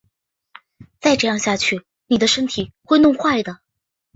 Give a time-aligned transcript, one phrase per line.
[0.99, 3.59] 再这样下去妳身体会弄坏的